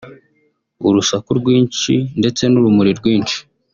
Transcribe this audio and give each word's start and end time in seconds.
urusaku 0.87 1.29
rwinshi 1.39 1.93
ndetse 2.19 2.43
n’urumuri 2.47 2.91
rwinshi 2.99 3.37